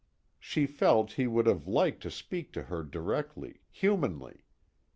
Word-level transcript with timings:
She 0.39 0.65
felt 0.65 1.11
he 1.11 1.27
would 1.27 1.45
have 1.45 1.67
liked 1.67 2.01
to 2.01 2.09
speak 2.09 2.51
to 2.53 2.63
her 2.63 2.81
directly, 2.81 3.61
humanly. 3.69 4.45